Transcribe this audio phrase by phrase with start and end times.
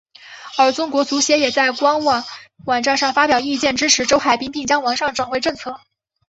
[0.57, 2.23] 而中国足协也在官方
[2.65, 5.79] 网站上发表意见支持周海滨并将完善转会政策。